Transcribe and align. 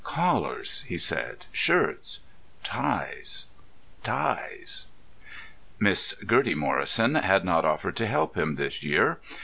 "Collars," 0.03 0.81
he 0.87 0.97
said, 0.97 1.45
"shirts, 1.51 2.21
ties—ties——" 2.63 3.47
Miss 5.79 6.15
Gertie 6.27 6.55
Morrison 6.55 7.13
had 7.13 7.45
not 7.45 7.65
offered 7.65 7.97
to 7.97 8.07
help 8.07 8.35
him 8.35 8.55
this 8.55 8.81
year. 8.81 9.19